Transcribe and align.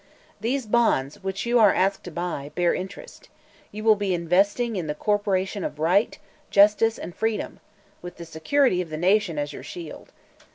These 0.39 0.65
bonds, 0.65 1.21
which 1.23 1.45
you 1.45 1.59
are 1.59 1.75
asked 1.75 2.03
to 2.05 2.11
buy, 2.11 2.49
bear 2.55 2.73
interest; 2.73 3.29
you 3.71 3.83
will 3.83 3.93
be 3.95 4.15
investing 4.15 4.75
in 4.75 4.87
the 4.87 4.95
Corporation 4.95 5.63
of 5.63 5.77
Right, 5.77 6.17
Justice 6.49 6.97
and 6.97 7.13
Freedom, 7.15 7.59
with 8.01 8.15
the 8.17 8.25
security 8.25 8.81
of 8.81 8.89
the 8.89 8.97
Nation 8.97 9.37
as 9.37 9.53
your 9.53 9.61
shield. 9.61 10.11